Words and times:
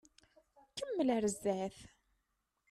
Kemmel 0.77 1.09
ɣer 1.13 1.23
zdat. 1.33 1.75